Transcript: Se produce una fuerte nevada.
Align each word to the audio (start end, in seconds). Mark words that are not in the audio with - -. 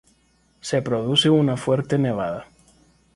Se 0.61 0.81
produce 0.81 1.29
una 1.29 1.57
fuerte 1.57 1.99
nevada. 1.99 2.47